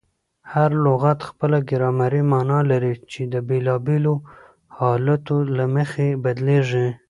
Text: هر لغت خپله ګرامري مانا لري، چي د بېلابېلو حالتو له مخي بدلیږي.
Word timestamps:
هر 0.53 0.71
لغت 0.85 1.19
خپله 1.29 1.57
ګرامري 1.69 2.21
مانا 2.31 2.59
لري، 2.71 2.93
چي 3.11 3.21
د 3.33 3.35
بېلابېلو 3.47 4.15
حالتو 4.77 5.37
له 5.55 5.65
مخي 5.75 6.09
بدلیږي. 6.23 6.87